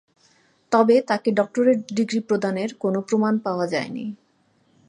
[0.71, 4.05] তবে তাকে doctorate degree প্রদানের কোন প্রমাণ পাওয়া যায়নি।